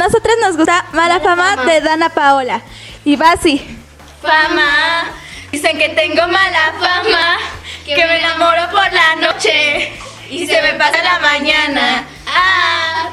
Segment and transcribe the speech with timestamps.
[0.00, 2.62] Nosotros nos gusta Mala Fama de Dana Paola.
[3.04, 3.78] Y va así.
[4.22, 5.12] Fama,
[5.52, 7.38] dicen que tengo mala fama,
[7.84, 9.92] que me enamoro por la noche
[10.30, 12.04] y se me pasa la mañana.
[12.26, 13.10] Ah,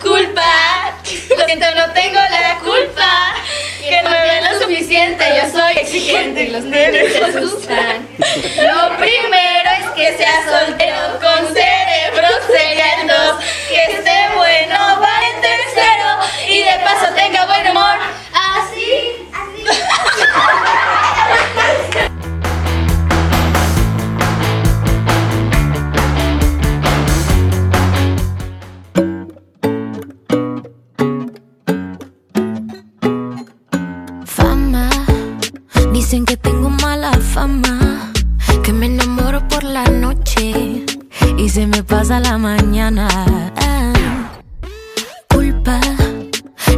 [0.00, 0.94] culpa,
[1.36, 3.34] lo siento, no tengo la culpa,
[3.80, 8.08] que no me ven lo suficiente, yo soy exigente y los nenes se asustan.
[8.18, 11.19] Lo primero es que sea soltero,
[41.36, 43.08] y se me pasa la mañana.
[45.28, 45.80] Culpa,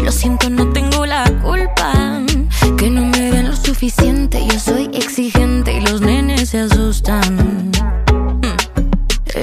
[0.02, 2.22] lo siento, no tengo la culpa,
[2.76, 7.70] que no me ven lo suficiente, yo soy exigente y los nenes se asustan.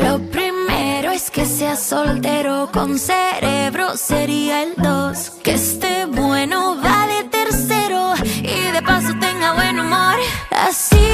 [0.03, 5.31] Lo primero es que sea soltero con cerebro, sería el dos.
[5.43, 8.13] Que esté bueno, va de tercero.
[8.23, 10.15] Y de paso tenga buen humor.
[10.51, 11.08] Así,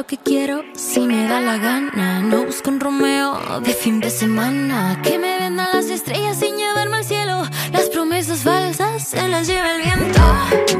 [0.00, 2.20] lo que quiero si me da la gana.
[2.20, 4.98] No busco un Romeo de fin de semana.
[5.02, 7.42] Que me vendan las estrellas sin llevarme al cielo.
[7.70, 10.20] Las promesas falsas se las lleva el viento.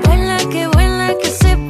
[0.07, 1.70] Vuela que vuela que se